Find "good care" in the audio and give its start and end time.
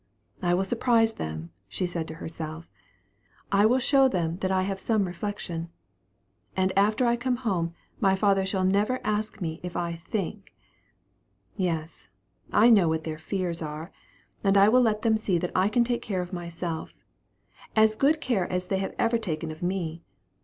17.95-18.51